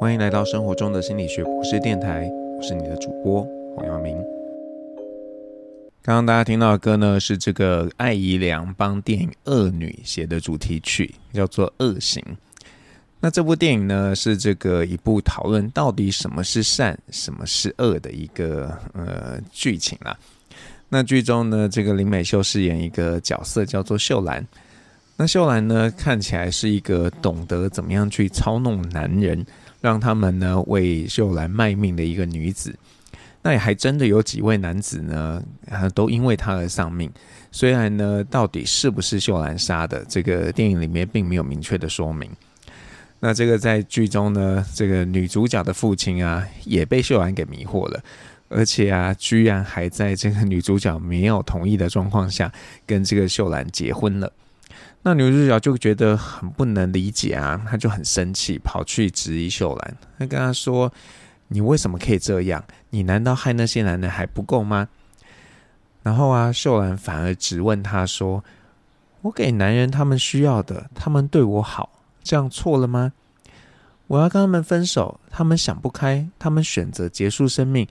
[0.00, 4.16] 欢迎来到生活中的心理学博士电台，我是你的主播黄耀明。
[6.02, 12.22] 刚刚大家听到的歌呢，是这个艾怡良帮电影《恶女》写的主题曲，叫做《恶行》。
[13.18, 20.16] 那这部电影呢，是这个一部讨论到底什么是善、什么是恶的一个呃剧情啦。
[20.88, 24.46] 那剧中呢，这个林美秀饰演一个角色叫做秀兰。
[25.16, 29.44] 那秀兰呢，看起来是一个懂得怎么样去操弄男人，
[29.80, 32.74] 让他们呢为秀兰卖命的一个女子。
[33.40, 37.10] 那也还真的有几位男子呢，啊都因为她而丧命。
[37.52, 42.28] 虽然呢，到底是不是秀兰杀的，这个电影里面并没有明确的说明。
[43.20, 48.02] 那这个在剧中呢，这个女主角的父亲啊，也被秀兰给迷惑了，
[48.48, 52.52] 而且啊，居然还在这个女主角没有同意的状况下，
[52.86, 54.30] 跟这个秀兰结婚了。
[55.08, 59.96] 那女主角就觉得很不能理解啊，她就很生气，跑去质疑秀兰。
[60.18, 60.92] 她跟她说
[61.48, 62.62] ：“你为什么可以这样？
[62.90, 64.86] 你难道害那些男人还不够吗？”
[66.04, 68.44] 然后啊，秀兰反而质问她说
[69.22, 71.88] ：“我给男人他们需要的，他们对我好，
[72.22, 73.14] 这样错了吗？
[74.08, 77.88] 我要跟他们分手，他们想不开，他们选择结束生命，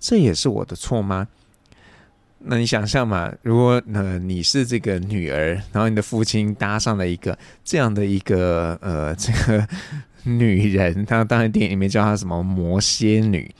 [0.00, 1.28] 这也是我的错吗？”
[2.38, 9.66] 那你想象嘛，如果呃你是这个女儿，然后你的父亲搭上了一个这样的一个呃这个
[10.22, 13.52] 女人，他当然电影里面叫她什么魔仙女，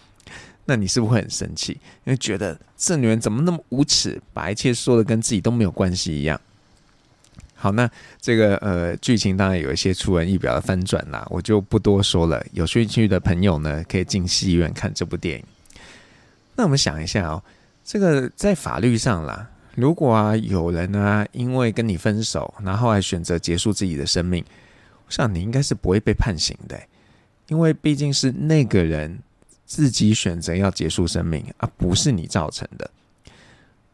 [0.67, 1.73] 那你是不是会很生气？
[2.05, 6.41] 因为觉得这女人怎么那么无耻，把一切说的跟自己都没有关系一样。
[7.55, 7.91] 好，那
[8.21, 12.45] 这个呃剧情当然有一些出人意表的翻转啦，我就不多说了。
[12.53, 15.45] 有兴趣的朋友呢，可以进戏院看这部电影。
[16.55, 17.43] 那我们想一下哦。
[17.87, 24.45] 这个在法律上啦，如果啊有人啊因为跟你分手，然后还选择结束自己的生命，
[25.07, 26.77] 我想你应该是不会被判刑的，
[27.47, 29.21] 因为毕竟是那个人
[29.65, 32.91] 自己选择要结束生命，而不是你造成的。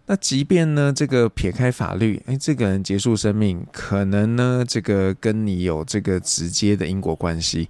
[0.06, 7.68] 那即便呢这个撇开法律，哎，这个人结束生命可能呢这个跟你有这个直接的因果关系，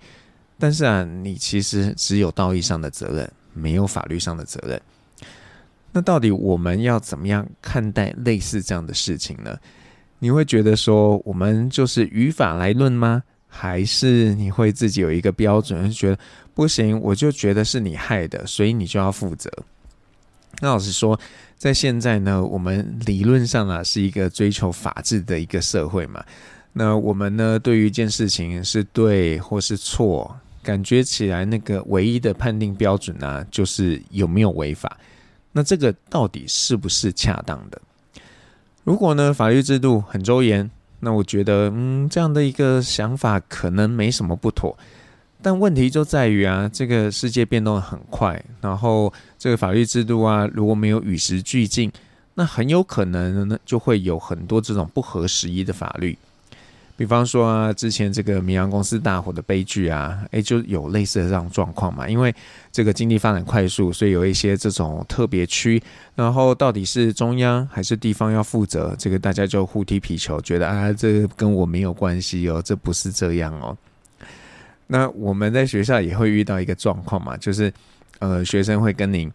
[0.56, 4.80] 但是啊你其实只有道义上的责任，没有法律上的责任。
[5.92, 9.56] 那到底我们要怎么样看待类似这样的事情呢？
[10.19, 13.22] 你会觉得说我们就是语法来论吗？
[13.47, 16.19] 还是你会自己有一个标准，觉得
[16.54, 19.50] 不行，我就觉得是你害的，所以你就要负责？
[20.60, 21.19] 那老实说，
[21.58, 26.24] 在现在呢，我们理论上啊是一个追求法治的一个社会嘛。
[26.72, 34.97] 那我们呢，对于一件事情是对或是错，感觉起来那个唯一的判定标准呢，就是有没有违法。
[35.52, 37.80] 那这个到底是不是恰当的？
[38.84, 40.70] 如果呢，法律制度很周延，
[41.00, 44.76] 那我觉得，嗯，这样的一个想法可能没什么不妥。
[45.41, 51.92] 但问题就在于啊，这个世界变动很快，然后这个法律制度啊，如果没有与时俱进，
[52.34, 56.16] 那很有可能呢，就会有很多这种不合时宜的法律。
[56.94, 62.08] 比方说啊，之前这个绵阳公司大火的悲剧啊，诶，就有类似的这种状况嘛。
[62.08, 62.32] 因为
[62.70, 65.82] 这个经济发展快速，所以有一些这种特别区，
[66.14, 73.76] 然后到底是中央还是地方要负责，这个大家就互踢皮球，觉得啊，这跟我没有关系哦，这不是这样哦。
[74.86, 77.72] 那我们在学校也会遇到一个状况嘛，就是
[78.20, 79.28] 呃，学生会跟你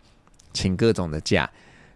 [0.53, 1.50] 请各种的假，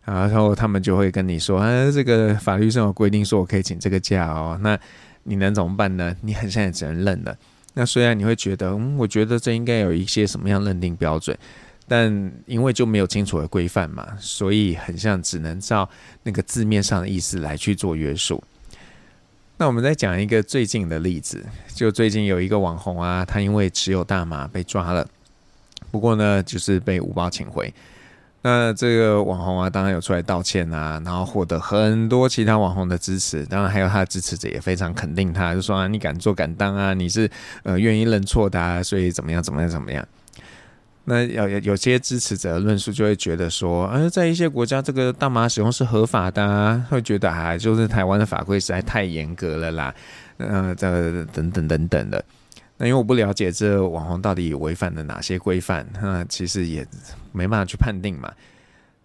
[0.03, 4.77] 然后他们就会跟你说啊，这个法律上有规定说我可以请这个假哦，那。
[5.23, 6.15] 你能怎么办呢？
[6.21, 7.37] 你很现在只能认了。
[7.73, 11.37] 那虽然你会觉得，嗯，我觉得这应该有一些什么样认定标准，
[11.87, 15.89] 但因为就没有清楚的规范嘛，所以很像只能照
[16.23, 18.43] 那个字面上的意思来去做约束。
[19.57, 25.07] 那我们再讲一个最近的例子，就最近有一个网红啊，他因为持有大麻被抓了，
[25.91, 27.73] 不过呢，就是被五包请回。
[28.43, 37.29] 那这个网红啊，当然有出来道歉啊，然后获得很多其他网红的支持，当然还有他的支持者也非常肯定他，就说啊，你敢做敢当啊，你是
[37.61, 40.03] 呃愿意认错的啊，所以怎么样怎么样怎么样。
[41.03, 49.93] 那有有些支持者的论述就会觉得说，呃，在一些国家这个大麻使用是合法的啊，会觉得啊，就是台湾的法规实在太严格了啦，
[50.37, 52.23] 呃，这等等等等的。
[52.81, 56.83] 那因为我不了解这网红到底违反了哪些规范， 那其实也
[57.31, 58.33] 没办法去判定嘛。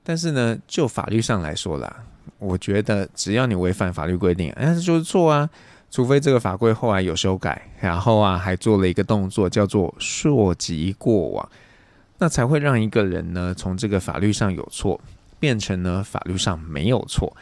[0.02, 1.94] 但是呢，就法律上来说啦，
[2.38, 5.50] 我觉得只要你违反法律规定，哎，就是错啊。
[5.90, 11.48] 除非这个法规后来有修改，然后啊还做了一个动作叫做溯及过往，
[12.18, 14.98] 那才会让一个人呢从这个法律上有错
[15.38, 17.36] 变成呢法律上没有错。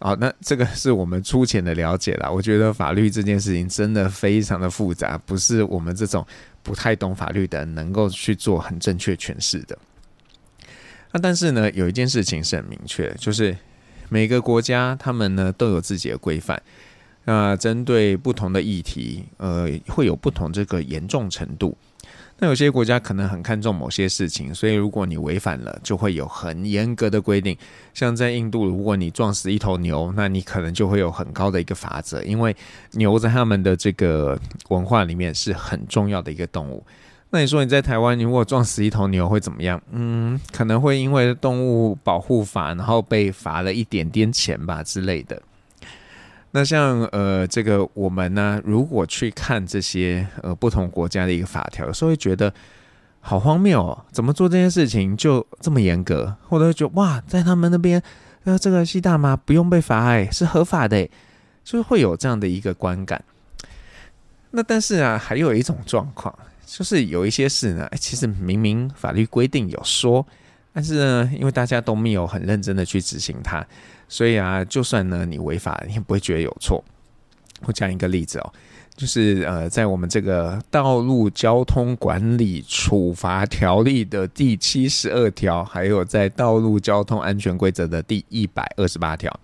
[0.00, 2.30] 好，那这个是我们粗浅的了解啦。
[2.30, 6.24] 我觉得法律这件事情真的非常的复杂，不是我们这种
[6.62, 9.76] 不太懂法律的人能够去做很正确诠释的。
[11.10, 13.56] 那但是呢，有一件事情是很明确，就是
[14.08, 16.62] 每个国家他们呢都有自己的规范。
[17.28, 21.76] 那针对不同的议题，呃，会有不同这个严重程度。
[22.38, 27.54] 那有些国家可能很看重某些事情，所以如果你违反了，就会有很严格的规定。
[27.92, 32.56] 像在印度，如果你撞死一头牛，那你可能就会有很高的一个罚则，因为
[32.92, 34.40] 牛在他们的这个
[34.70, 36.82] 文化里面是很重要的一个动物。
[37.28, 39.78] 那你说你在台湾，你如果撞死一头牛会怎么样？
[39.92, 45.42] 嗯，可能会因为动物保护法，然后被罚了一点点钱吧之类的。
[46.50, 52.52] 那像呃，这个我们呢，如果去看这些呃不同国家的一个法条，有时候会觉得
[53.20, 56.34] 好荒谬哦，怎么做这件事情就这么严格？
[56.48, 58.02] 或者会觉得哇，在他们那边
[58.44, 61.06] 呃，这个吸大麻不用被罚哎，是合法的，
[61.62, 63.22] 就是会有这样的一个观感。
[64.50, 66.34] 那但是啊，还有一种状况，
[66.64, 70.26] 就是有一些事呢，其实明明法律规定有说，
[70.78, 73.66] 但是呢，因为大家都没有很认真的去执行它。
[74.08, 76.84] 所以啊，就算呢你违法，你也不会觉得有错。
[77.62, 78.52] 我讲一个例子哦，
[78.94, 89.36] 就是呃，在我们这个《道路交通管理处罚条例》的第七十二条，还有在《道路交通安全规则》的第一百二十八条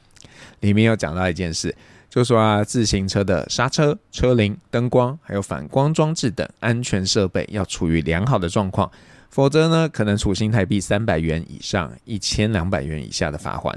[0.61, 1.75] 里面有讲到一件事，
[2.09, 8.89] 就说啊，自行车的刹车、车铃、灯光还有反光装置等安全设备要处于良好的状况，
[9.35, 13.77] 否则呢，可能处新台币三百元以上一千两百元以下的罚款。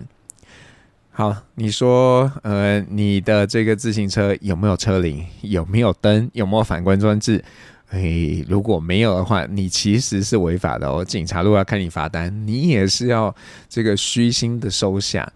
[1.10, 5.26] 好，你说，呃，你的这个自行车有没有车铃？
[5.42, 6.30] 有没有灯？
[6.34, 7.44] 有没有反光装置？
[7.90, 11.04] 诶，如果没有的话，你其实是违法的哦。
[11.04, 13.36] 警察如果要看你罚单，你也是要
[13.68, 15.28] 这个虚心的收下。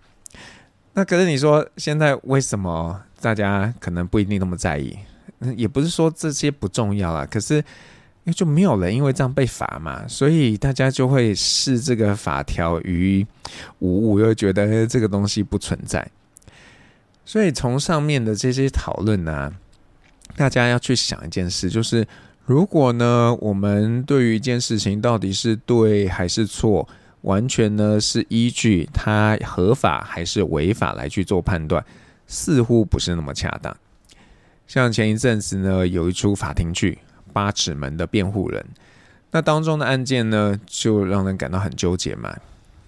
[0.93, 4.95] 那可是你说，现在为什么大家可能不一定那么在意？
[5.57, 7.63] 也不是说这些不重要啊，可是。
[8.23, 13.25] 因为就没有人因为这样被罚嘛，所以大家就会视这个法条于
[13.79, 16.07] 无物，又觉得这个东西不存在。
[17.25, 19.51] 所以从上面的这些讨论呢，
[20.35, 22.07] 大家要去想一件事，就是
[22.45, 26.87] 如果呢，我们对于一件事情到底是对还是错，
[27.21, 31.83] 完全呢是依据它合法还是违法来去做判断，
[32.27, 33.75] 似乎不是那么恰当。
[34.67, 36.99] 像前一阵子呢，有一出法庭剧。
[37.31, 38.63] 八尺门的辩护人，
[39.31, 42.35] 那当中的案件呢，就让人感到很纠结嘛。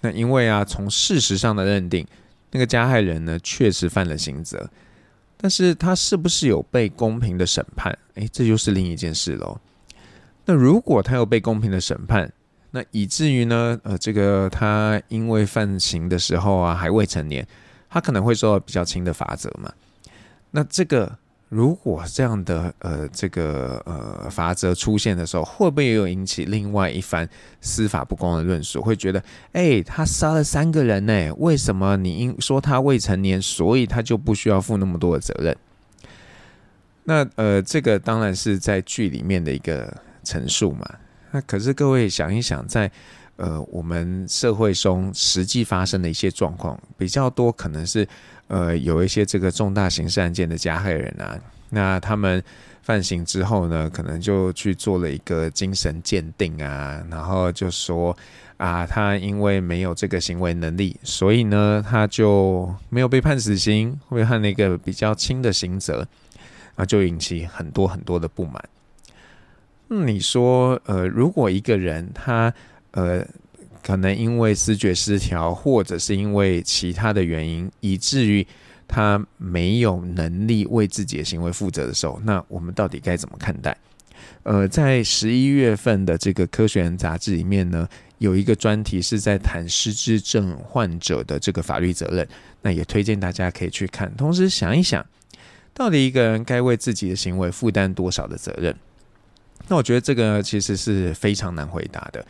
[0.02, 2.06] 那因为啊，从事实上的认定，
[2.50, 4.70] 那个加害人呢，确实犯了刑责，
[5.36, 7.98] 但是他是不是有被公平的审判？
[8.14, 9.58] 诶，这就是另一件事喽。
[10.44, 12.30] 那如果他有被公平的审判，
[12.70, 17.46] 那以至于呢，呃，这个他因为犯刑的时候啊，还未成年，
[17.88, 19.72] 他可能会受到比较轻的罚则嘛。
[20.50, 21.18] 那这个。
[21.54, 27.28] 如果这样的呃这个呃罚则出现的时候，会不会也有引起另外一番
[27.60, 28.82] 司法不公的论述？
[28.82, 29.22] 会觉得，
[29.52, 35.56] 哎、他杀了三个人呢，为什么你因说他未成年，所以他就不需要负那么多的责任？
[37.04, 40.84] 那呃，这个当然是在剧里面的一个陈述嘛。
[41.30, 42.90] 那可是各位想一想，在
[43.36, 48.08] 呃我们社会中实际发生的一些状况，比较多可能是。
[48.48, 51.38] 呃，有一些这个重大刑事案件的加害人啊，
[51.70, 52.42] 那他们
[52.82, 58.16] 犯刑之后呢，可能就去做了一个精神鉴定啊，然后就说
[58.58, 66.06] 啊，他因为没有这个行为能力，所以呢，他就没有被判死刑，会判那个比较轻的刑责，
[66.76, 68.62] 啊，就引起很多很多的不满。
[69.88, 72.52] 你说，呃，如果一个人他
[72.90, 73.26] 呃。
[73.84, 78.46] 可能因为视觉失调，或者是因为其他的原因，以至于
[78.88, 83.76] 他没有能力为自己的行为负责的时候，那我们到底该怎么看待？
[84.44, 87.86] 呃，在十一月份的这个《科学人》杂志里面呢，
[88.16, 92.26] 有一个专题是在谈失智症患者的这个法律责任，
[92.62, 95.04] 那也推荐大家可以去看，同时想一想，
[95.74, 98.74] 到底一个人该为自己的行为负担多少的责任？
[99.68, 102.24] 那我觉得这个其实是非常难回答的。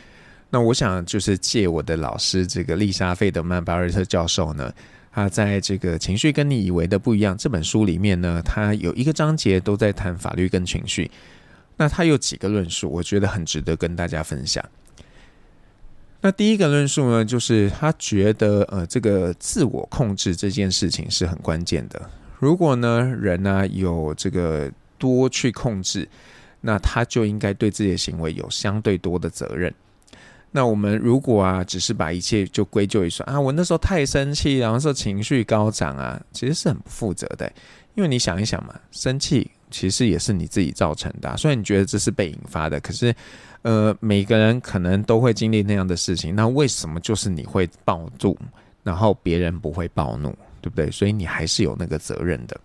[0.55, 4.73] 那我想就是借我的老师这个丽莎费德曼巴瑞特教授呢，
[5.11, 11.11] 他在这个情绪跟你以为的不一样这本书里面呢，他有一个章节都在谈法律跟情绪。
[11.77, 14.65] 那他有几个论述，我觉得很值得跟大家分享。
[16.21, 22.01] 那第一个论述呢，就是他觉得呃，这个自我控制这件事情是很关键的。
[22.39, 26.09] 如果呢人呢、有这个多去控制，
[26.61, 29.75] 那他就应该对自己的行为有相对多的责任。
[30.57, 37.53] 那我们如果啊，只是把一切就归咎于说啊，我那时候太生气，然后说情绪高涨啊，其实是很不负责的。
[37.97, 41.37] 因为你想一想嘛，生气其实也是你自己造成的。
[41.37, 43.13] 虽然你觉得这是被引发的，可是
[43.63, 46.33] 呃，每个人可能都会经历那样的事情。
[46.37, 48.39] 那为什么就是你会暴怒，
[48.85, 50.31] 然后别人不会暴怒，
[50.61, 50.89] 对不对？
[50.89, 52.57] 所以你还是有那个责任的。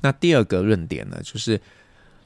[0.00, 1.60] 那第二个论点呢，就是。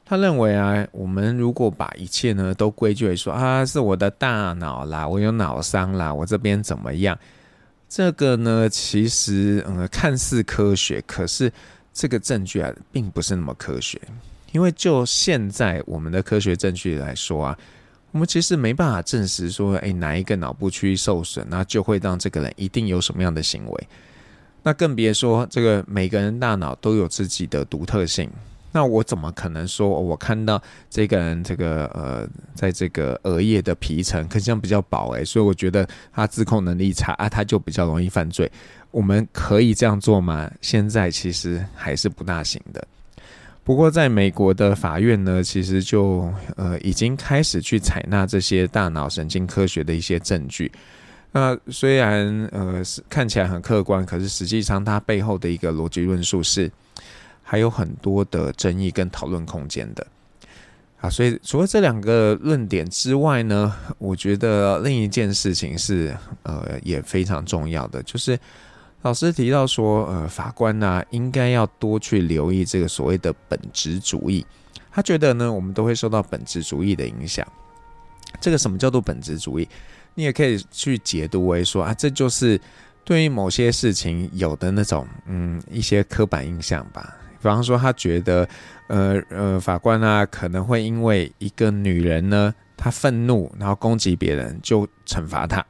[0.08, 7.18] 他认为啊，我们如果把一切呢都归咎于说啊，是我的大脑啦，我有脑伤啦，我这边怎么样？
[7.90, 11.52] 这个呢，其实嗯，看似科学，可是
[11.92, 14.00] 这个证据啊，并不是那么科学。
[14.52, 17.58] 因为就现在我们的科学证据来说啊，
[18.12, 23.88] 我们其实没办法证实说，哎，哪一个脑部区域受损，那就会让这个人一定有什么样的行为。
[24.62, 28.30] 那更别说这个每个人大脑都有自己的独特性。
[28.70, 38.50] 那我怎么可能说，我看到这个人这个呃，在这个额叶的皮层，可像比较薄诶，所以我觉得他自控能力差啊，他就比较容易犯罪。
[38.90, 40.50] 我们可以这样做吗？
[40.60, 42.86] 现在其实还是不大行的。
[43.64, 50.70] 不过在美国的法院呢，其实就呃已经开始去采纳这些大脑神经科学的一些证据。
[51.32, 56.70] 那虽然呃是看起来很客观，可是实际上它背后的一个逻辑论述是。
[57.50, 60.06] 还有很多的争议跟讨论空间的
[61.00, 68.38] 啊，所以除了这两个论点之外呢，我觉得另一件事情是呃也非常重要的，就是
[69.00, 74.44] 老师提到说，呃法官呢应该要多去留意这个所谓的本质主义。
[74.90, 77.46] 他觉得呢，我们都会受到本质主义的影响。
[78.42, 79.66] 这个什么叫做本质主义？
[80.14, 82.60] 你也可以去解读为说啊，这就是
[83.04, 87.16] 对于某些事情有的那种嗯一些刻板印象吧。
[87.40, 88.48] 比方说，他觉得，
[88.88, 95.64] 呃呃，法官啊，可能会因为一个女人呢，她愤怒，然后攻击别人，就惩罚她。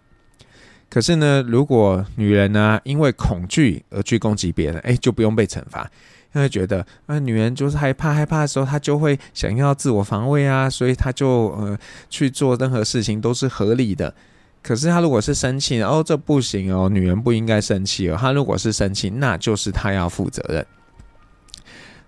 [0.91, 5.91] 可是呢，如果女人呢，因为恐惧而去攻击别人，哎，就不用被惩罚，
[6.33, 14.15] 因为觉得，呃，女人就是害怕，害怕的时候，她就会想要自我防卫啊，所以她就呃去做任何事情都是合理的。
[14.63, 18.17] 可是她如果是生气，哦，这不行哦，女人不应该生气哦。
[18.19, 20.67] 她如果是生气，那就是她要负责任。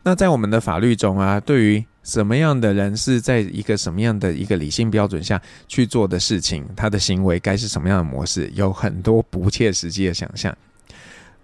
[0.03, 10.57] 那在我们的法律中啊，对于什么样的人是在一个什么样的一个理性标准下去做的事情，他的行为该是什么样的模式，有很多不切实际的想象。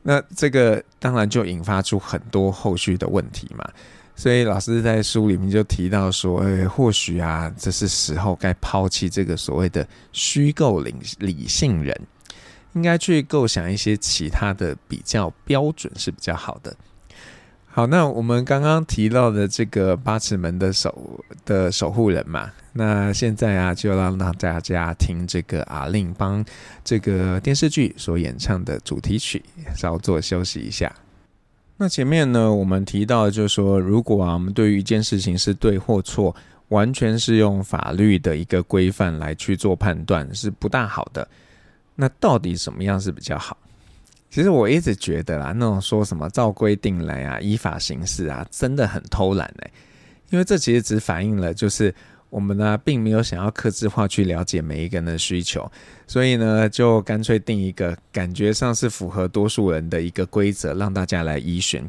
[0.03, 3.69] 那这个当然就引发出很多后续的问题嘛。
[4.15, 11.95] 所以老师在书里面就提到说，诶，或许啊，这是时候该抛弃这个所谓的虚构理理性人，
[12.73, 16.75] 应该去构想一些其他的比较标准是比较好的。
[17.77, 26.43] 好，那我们刚刚提到的这个八尺门的守的守护人嘛，那现在啊，就让大家听这个阿令帮
[26.83, 29.45] 这个电视剧所演唱的主题曲，
[29.77, 30.91] 稍作休息一下。
[31.77, 36.35] 那前面呢，我们提到就是说，如果啊，我们对于一件事情是对或错，
[36.69, 41.29] 完全是用法律的一个规范来去做判断，是不大好的。
[41.95, 43.55] 那到底什么样是比较好？
[44.29, 49.71] 其实我一直觉得啦，那种说什么照规定来啊，依法行事啊，真的很偷懒哎。
[50.31, 51.95] 因为这其实只反映了，就是
[52.29, 55.71] 我们呢，并没有想要克制化去了解每一个人的需求，
[56.07, 61.89] 所以呢，就干脆定一个感觉上是符合多数人的一个规则，让大家来依循。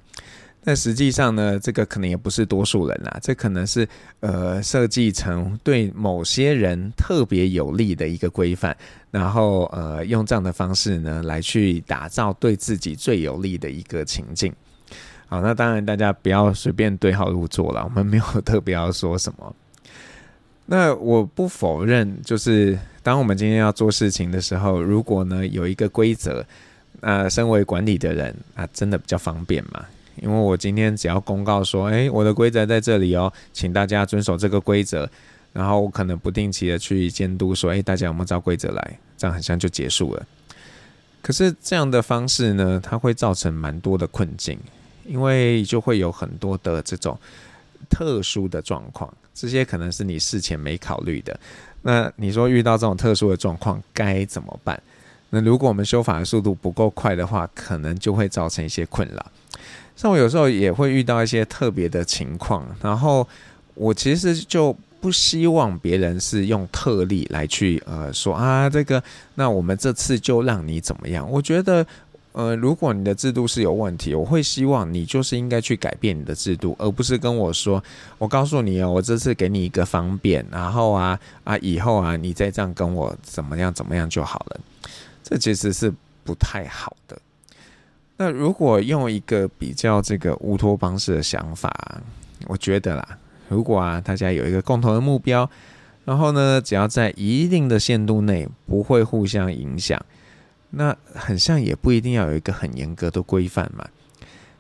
[0.68, 3.88] 但实际上呢，这个可能也不是多数人啦，这可能是
[4.20, 8.76] 呃设计成对某些人特别有利的一个规范，
[9.10, 14.54] 然后呃用这样的方式呢来去打造对自己最有利的一个情境。
[15.28, 19.56] 好，那当然大家不要随便对号入座了，我们没有特别要说什么。
[20.66, 26.46] 那我不否认，就是当我们今天要做事情的时候，如果呢有一个规则，
[27.00, 29.86] 那、身为管理的人啊，真的比较方便嘛。
[30.22, 35.10] 因为我今天只要公告说，诶，我的规则在这里哦，请大家遵守这个规则。
[35.54, 39.00] 然后我可能不定期的去监督说，诶，大家有没有照规则来？
[39.18, 40.26] 这样很像就结束了。
[41.22, 44.60] 可是这样的方式呢，它会造成蛮多的困境，
[45.06, 47.18] 因为就会有很多的这种
[47.90, 51.40] 特殊的状况，这些可能是你事前没考虑的。
[51.82, 54.82] 那你说遇到这种特殊的状况该怎么办？
[55.32, 59.26] 那如果我们修法的速度不够快的话，可能就会造成一些困扰。
[59.98, 63.28] 像我有时候也会遇到一些特别的情况，然后
[63.74, 69.04] 我其实就不希望别人是用特例来去呃说啊这个，
[69.36, 71.30] 那我们这次就让你怎么样？
[71.30, 71.86] 我觉得
[72.34, 77.84] 呃，如果你的制度是有问题，我会希望你就是应该去改变你的制度，而不是跟我说，
[78.20, 84.60] 我告诉你哦，我这次给你一个方便，然后啊啊，以后啊，你再这样跟我怎么样怎么样就好了，
[85.24, 85.92] 这其实是
[86.24, 87.18] 不太好的。
[88.18, 91.72] 那如果用一个比较这个乌托邦式的想法，
[92.48, 95.48] 我觉得啦，如果啊大家有一个共同的目标，
[96.04, 100.04] 然后呢，只要在一定的限度内，不会互相影响。
[100.72, 103.88] 那很像也不一定要有一个很严格的规范嘛，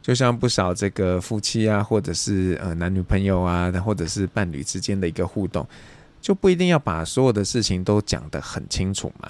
[0.01, 5.67] 就像不少这个夫妻啊，或者是呃男女朋友啊，或者是伴侣之间的一个互动，
[6.21, 9.29] 就不一定要把所有的事情都讲得很清楚嘛。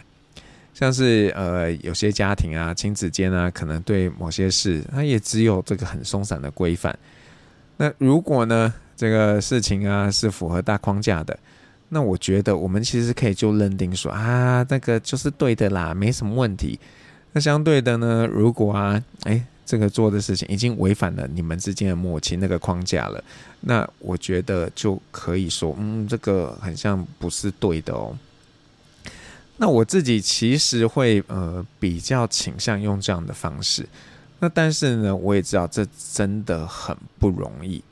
[0.77, 6.95] 像是呃有些家庭啊，亲子间啊，可能对某些事，它也只有这个很松散的规范。
[7.77, 11.35] 那如果呢，这个事情啊是符合大框架的。
[11.89, 16.79] 那我觉得我们其实可以就认定说啊，那个就是对的啦，没什么问题。
[17.33, 23.23] 那相对的呢，如果啊，诶，这个做的事情已经违反了你们之间的默契那个框架了，
[23.61, 28.15] 那我觉得就可以说，嗯，这个很像不是对的哦。
[29.57, 33.87] 那我自己其实会呃比较倾向用这样的方式。
[34.39, 37.83] 那但是呢，我也知道这真的很不容易。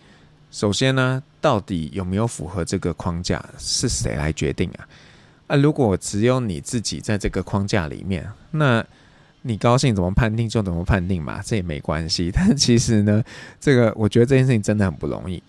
[0.52, 4.88] 首先呢，到底有没有符合这个框架，是谁来决定啊？
[5.48, 8.86] 啊，如果只有你自己在这个框架里面，那
[9.42, 12.32] 你高兴怎么判定就怎么判定嘛，这也没关系。
[12.32, 13.24] 但其实呢，
[13.60, 15.42] 这个我觉得这件事情真的很不容易。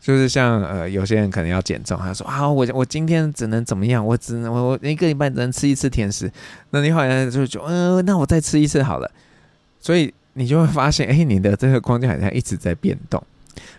[0.00, 6.30] 就是像呃，有些人可能要减重，他说啊，我我今天只能怎么样，我只能我我一个礼拜只能吃一次甜食。
[6.70, 9.10] 那你好像就就呃，那我再吃一次好了。
[9.78, 13.22] 所以你就会发现，哎，你的这个框架好像一直在变动。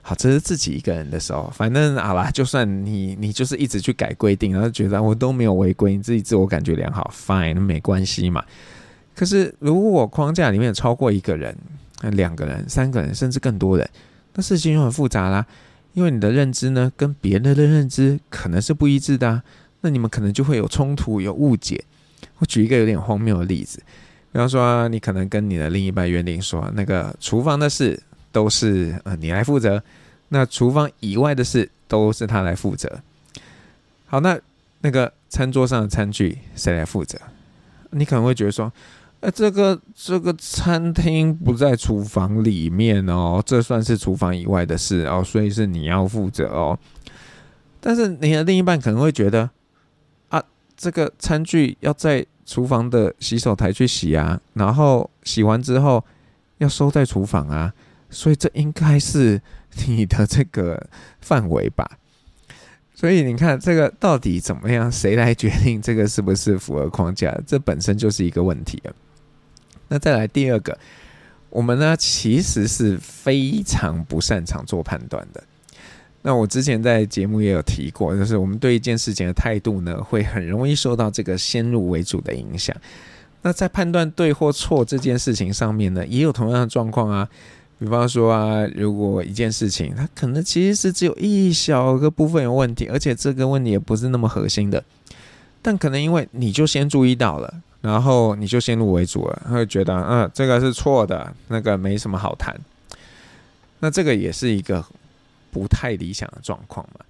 [0.04, 8.44] 好，这是自己一个人的时候，反正好啦，就算你你就是一直去改规定，然后觉得我都没有违规，你自己自我感觉良好，fine，没关系嘛。
[9.16, 11.56] 可是如果框架里面超过一个人、
[12.12, 13.90] 两个人、三个人，甚至更多人，
[14.36, 15.46] 那事情就很复杂啦。
[15.94, 19.44] 因为你的认知呢，跟别人的认知可能是不一致的啊，
[19.82, 21.84] 那你们可能就会有冲突、有误解。
[22.38, 23.80] 我举一个有点荒谬的例子，
[24.32, 28.02] 比方说，你可能跟你的另一半约定说，那个厨房的事。
[28.34, 29.84] 都是呃你来负责，
[30.30, 33.02] 那厨房以外的事都是他来负责。
[34.06, 34.40] 好，那
[34.80, 37.20] 那个餐桌上的餐具谁来负责？
[37.90, 38.72] 你可能会觉得说，
[39.22, 46.78] 呃，这个这个餐厅不在厨房里面哦，这算是厨房以外的事哦，所以是你要负责哦。
[47.80, 49.48] 但是你的另一半可能会觉得，
[50.30, 50.44] 啊，
[50.76, 56.04] 这个餐具要在厨房的洗手台去洗啊，然后洗完之后
[56.58, 57.72] 要收在厨房啊。
[58.10, 59.40] 所以这应该是
[59.88, 60.90] 你的这个
[61.22, 61.90] 范围吧？
[62.94, 64.92] 所以你看这个到底怎么样？
[64.92, 67.34] 谁来决定这个是不是符合框架？
[67.46, 68.94] 这本身就是一个问题了。
[69.92, 70.78] 那再来第二个，
[71.50, 75.44] 我们呢其实是非常不擅长做判断的。
[76.22, 82.74] 那我之前在节目也有提过，就是我们对一件事情的态度呢，会很容易受到这个先入为主的影响。
[83.42, 87.28] 那在判断对或错这件事情上面呢，也有同样的状况啊。
[87.80, 94.84] 比方说啊，如果一件事情它可能其实是只有一小个部分有问题，而且这个问题也不是那么核心的，
[95.62, 102.56] 但可能因为你就先注意到了，然后你就先入为主了，会觉得嗯，这个是错的，那个没什么好谈。
[103.80, 104.86] 那这个也是一个
[105.52, 107.06] 不太理想的状况嘛。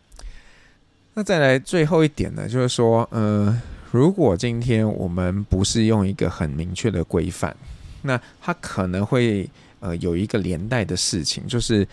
[1.13, 7.55] 那再来最后一点呢，就是说，呃，如果今天我们不是用一个很明确的规范，
[8.01, 9.49] 那它可能会。
[9.83, 11.87] 呃，有一个连带的事情，就是，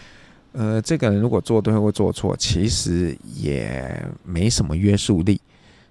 [0.53, 5.41] 呃，这个人如果做对或做错，其实也没什么约束力，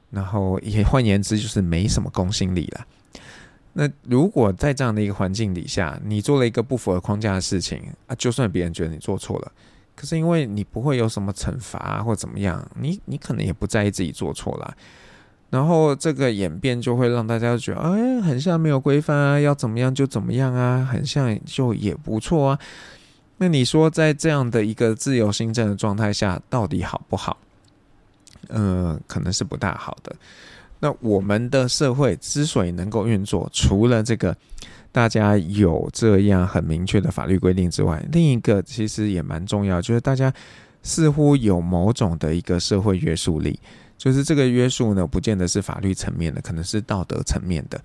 [0.10, 2.86] 然后也换言之，就是没什么公信力了。
[3.74, 9.52] 那如果在这样的一个环境底下，你做了一个不符合框架的事情啊，就算别人觉得你做错了，
[9.96, 14.76] 可是因为你不会有什么惩罚，或怎么样，你你可能也不在意自己做错了。
[15.50, 22.60] 然后这个演变就会让大家觉得，哎，很像没有规范啊，要怎么样就怎么样啊，很像就也不错啊。
[23.38, 27.38] 那你说在这样的一个自由心证的状态下，到底好不好？
[28.50, 30.16] 嗯，可能是不大好的。
[30.80, 34.36] 那我们的社会之所以能够运作，除了这个
[34.92, 40.32] 大家有这样很明确的法律规定之外，另一个其实也蛮重要，就是大家
[40.84, 43.60] 似乎有某种的一个社会约束力。
[43.98, 47.82] 就是这个约束呢，不见得是法律层面的，可能是道德层面的。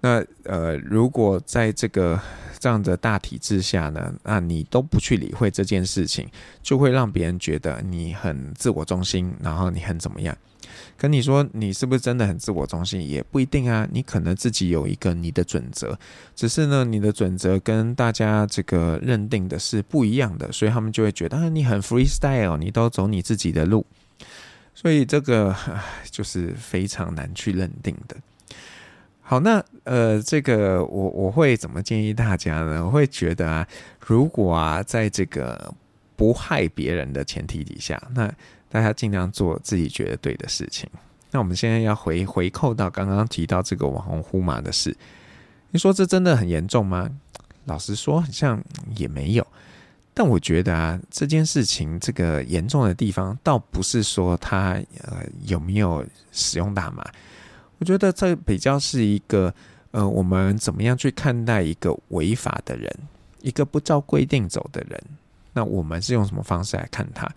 [0.00, 2.20] 那呃，如果在这个
[2.58, 6.28] 这样的大体制下呢，那你都不去理会这件事情，
[6.62, 10.36] 就会让别人觉得你很自我中心，然后你很怎么样。
[10.96, 13.88] 跟你说你是不是真的很自我中心，也不一定啊。
[13.90, 15.96] 你可能自己有一个你的准则，
[16.34, 23.86] 只是呢，你的准则跟大家这个认定的是不一样的，所以他们就会觉得啊，你很 freestyle，你都走你自己的路。
[24.74, 25.54] 所以这个
[26.10, 28.16] 就是非常难去认定的。
[29.30, 32.82] 好，那呃，这个我我会怎么建议大家呢？
[32.82, 33.68] 我会觉得啊，
[34.00, 35.70] 如果啊，在这个
[36.16, 38.26] 不害别人的前提底下，那
[38.70, 40.88] 大家尽量做自己觉得对的事情。
[41.30, 44.96] 那我们现在要回回扣到刚刚提到这个网红呼麻的事，
[45.72, 47.06] 你说这真的很严重吗？
[47.66, 48.58] 老实说，好像
[48.96, 49.46] 也没有。
[50.14, 57.04] 但我觉得啊，这件事情这个严重的地方，倒不是说他呃有没有使用大麻，
[57.78, 59.52] 我觉得这比较是一个
[59.90, 62.92] 呃，我们怎么样去看待一个违法的人，
[63.40, 65.00] 一个不照规定走的人，
[65.52, 67.28] 那我们是用什么方式来看他？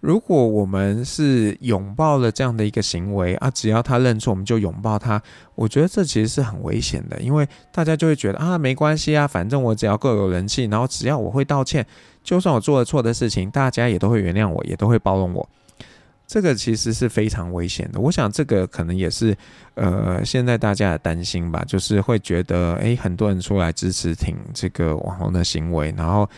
[0.00, 5.20] 如果我们是拥抱了这样的一个行为啊，只要他认错，我们就拥抱他。
[5.54, 11.84] 我觉得这其实是很危险的，因为大家就会觉得啊，没关系啊，反正我只要够有人气，然后只要我会道歉，
[12.22, 15.48] 就算我做了错的事情，大家也都会原谅我，也都会包容我。
[16.26, 18.00] 这个其实是非常危险的。
[18.00, 19.36] 我想这个可能也是
[19.74, 26.28] 呃，现在大家的担心吧，就是会觉得诶，很多人出来支持挺这个网红的行为，然后。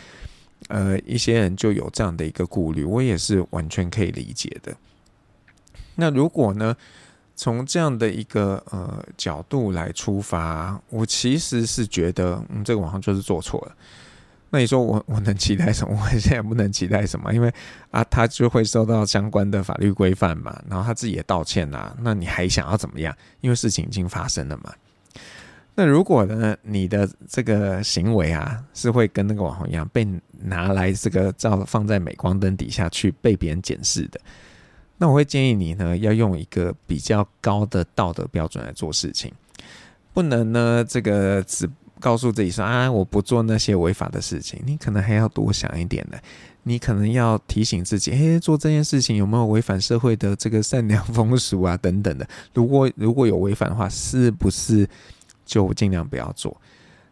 [0.67, 4.75] 呃，一些人就有这样的一个顾虑，我也是完全可以理解的。
[5.95, 6.75] 那如果呢，
[7.33, 13.75] 从这样的一个呃角度来出发，我其实是觉得，嗯，这个网红就是做错了。
[14.51, 15.95] 那你说我我能期待什么？
[15.95, 17.53] 我现在不能期待什么，因为
[17.91, 23.15] 啊，他就会受到相关的法律规范嘛，然后他自己也道歉啦，那你还想要怎么样？
[23.41, 24.73] 因为事情已经发生了嘛。
[25.75, 30.05] 那如果呢，你的这个行为啊，是会跟那个网红一样被
[30.39, 34.19] 拿来这个照放在镁光灯底下去被别人检视的，
[34.97, 39.31] 那我会建议你呢，要用一个比较高的道德标准来做事情，
[40.11, 46.19] 不能呢这个只告诉自己说啊，我不做那些违法的事情，你可能还要多想一点的，
[46.63, 54.87] 你可能要提醒自己，诶，做这件事情有没有违反社会的这个善良风俗啊等等的，如果如果有违反的话，是不是？
[55.45, 56.55] 就尽量不要做，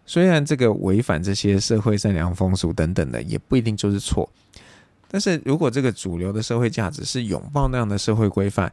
[0.05, 4.29] 虽然这个违反这些社会善良风俗等等的，也不一定就是错。
[5.07, 8.71] 但是如果这个主流的社会价值是拥抱那样的社会规范，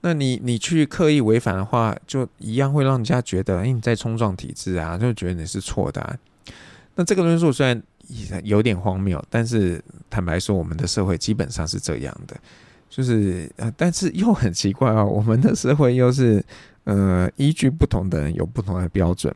[0.00, 6.16] 那你你去刻意违反的话，就一样会让人家觉得，哎，你在冲撞体制啊，就觉得你是错的啊。
[6.94, 7.82] 那这个论述虽然
[8.42, 12.36] 有点荒谬，但是坦白说，我们的社会基本上是这样的，
[12.88, 16.44] 就是呃，但是又很奇怪哦，我们的社会又是。
[16.86, 19.34] 呃，依据不同的人有不同的标准。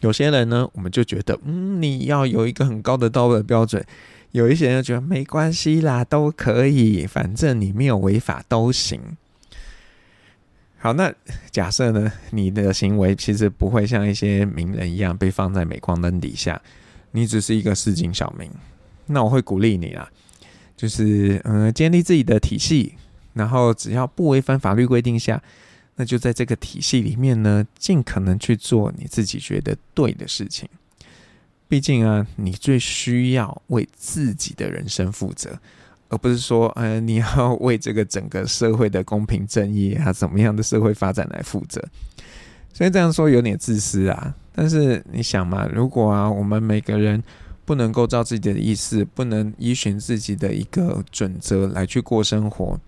[0.00, 3.82] 有些人呢，我们就觉得，嗯，你要有一个很高的道德标准。
[4.32, 9.00] 有一些人觉得没关系啦，都可以，反正你没有违法都行。
[10.82, 11.12] 好，那
[11.50, 16.58] 假设呢，你的行为其实不会像一些名人一样被放在镁光灯底下，
[17.10, 18.50] 你只是一个市井小民。
[19.04, 20.08] 那我会鼓励你啊，
[20.74, 22.94] 就是嗯、建立自己的体系，
[23.34, 25.42] 然后只要不违反法律规定下。
[25.96, 30.66] 那就在这个体系里面呢，尽可能去做你自己觉得对的事情。
[31.68, 35.60] 毕竟啊，你最需要为自己的人生负责，
[36.10, 41.82] 而不是说，呃，你要 为这个整个社会的公平正义啊，怎么样的社会发展来负责。
[42.74, 44.34] 所以这样说有点自私啊。
[44.52, 47.22] 但是你想嘛，如果啊，我们每个人
[47.64, 52.78] 不能够照自己的意思，不能依循自己的一个准则来去过生活。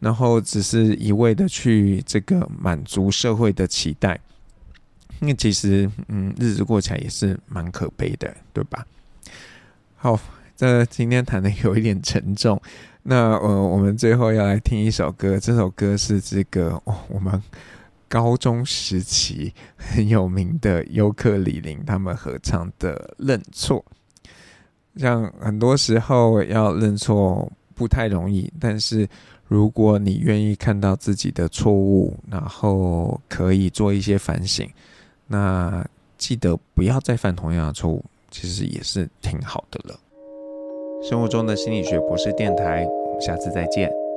[0.00, 4.20] 然后只是一味的去这个满足社会的期待，
[5.18, 8.86] 那其实嗯，日子过起来也是蛮可悲的，对吧？
[9.96, 10.16] 好，
[10.58, 12.60] 这今天谈的有一点沉重，
[13.04, 17.40] 那呃，我们最后要来听一首歌，这首歌是这个，我们
[18.08, 23.84] 高中时期很有名的尤克里林他们合唱的《认错》，
[25.00, 29.08] 像很多时候要认错不太容易，但是。
[29.50, 34.68] 如果你愿意看到自己的错误，然后可以做一些反省，
[35.26, 35.82] 那
[36.18, 39.98] 记得不要再犯同样的错误，其实也是挺好的了。
[41.00, 44.07] 生活中的心理学博士电台，我们下次再见。